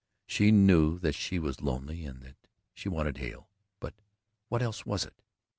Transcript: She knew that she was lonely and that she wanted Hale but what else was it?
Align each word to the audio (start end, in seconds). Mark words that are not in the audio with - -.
She 0.25 0.49
knew 0.51 0.97
that 0.97 1.13
she 1.13 1.37
was 1.37 1.61
lonely 1.61 2.05
and 2.05 2.23
that 2.23 2.35
she 2.73 2.89
wanted 2.89 3.17
Hale 3.19 3.47
but 3.79 3.93
what 4.49 4.63
else 4.63 4.83
was 4.83 5.05
it? 5.05 5.13